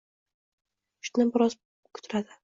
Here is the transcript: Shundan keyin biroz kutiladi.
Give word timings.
Shundan 1.07 1.13
keyin 1.19 1.33
biroz 1.35 1.57
kutiladi. 1.99 2.39